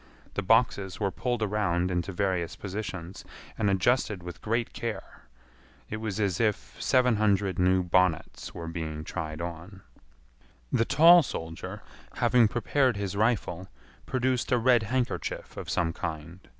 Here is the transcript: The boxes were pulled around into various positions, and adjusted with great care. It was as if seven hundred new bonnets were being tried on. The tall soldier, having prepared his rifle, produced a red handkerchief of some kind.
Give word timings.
The 0.33 0.41
boxes 0.41 0.99
were 0.99 1.11
pulled 1.11 1.43
around 1.43 1.91
into 1.91 2.11
various 2.11 2.55
positions, 2.55 3.23
and 3.55 3.69
adjusted 3.69 4.23
with 4.23 4.41
great 4.41 4.73
care. 4.73 5.25
It 5.91 5.97
was 5.97 6.19
as 6.19 6.39
if 6.41 6.81
seven 6.81 7.17
hundred 7.17 7.59
new 7.59 7.83
bonnets 7.83 8.51
were 8.51 8.67
being 8.67 9.03
tried 9.03 9.41
on. 9.41 9.83
The 10.71 10.85
tall 10.85 11.21
soldier, 11.21 11.83
having 12.15 12.47
prepared 12.47 12.97
his 12.97 13.15
rifle, 13.15 13.67
produced 14.07 14.51
a 14.51 14.57
red 14.57 14.81
handkerchief 14.89 15.55
of 15.55 15.69
some 15.69 15.93
kind. 15.93 16.39